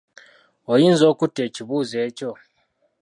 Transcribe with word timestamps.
Oyinza 0.71 1.05
okutta 1.11 1.39
ekibuuzo 1.47 1.95
ekyo? 2.07 2.31